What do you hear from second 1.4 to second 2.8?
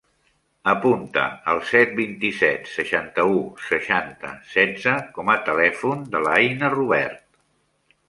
el set, vint-i-set,